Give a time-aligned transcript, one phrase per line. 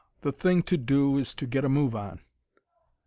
[0.21, 2.21] The thing to do is to get a move on."